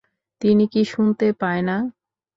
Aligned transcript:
তিনি 0.41 0.63
কী 0.67 0.81
শুনতে 0.85 1.27
পায় 1.41 1.61
না? 1.61 1.77